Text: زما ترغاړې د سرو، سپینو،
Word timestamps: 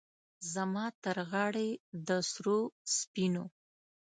زما 0.53 0.85
ترغاړې 1.03 1.69
د 2.07 2.09
سرو، 2.31 2.59
سپینو، 2.95 3.45